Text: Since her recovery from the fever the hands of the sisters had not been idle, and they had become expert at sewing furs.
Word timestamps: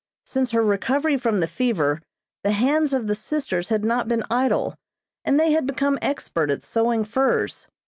Since 0.25 0.49
her 0.49 0.63
recovery 0.63 1.15
from 1.17 1.41
the 1.41 1.47
fever 1.47 2.01
the 2.43 2.53
hands 2.53 2.91
of 2.91 3.05
the 3.05 3.13
sisters 3.13 3.69
had 3.69 3.85
not 3.85 4.07
been 4.07 4.23
idle, 4.31 4.73
and 5.23 5.39
they 5.39 5.51
had 5.51 5.67
become 5.67 5.99
expert 6.01 6.49
at 6.49 6.63
sewing 6.63 7.05
furs. 7.05 7.67